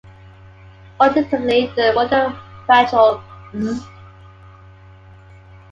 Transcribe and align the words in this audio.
Alternatively, 0.99 1.67
the 1.75 1.93
multifactorial 1.95 3.21
"z"! 3.55 3.85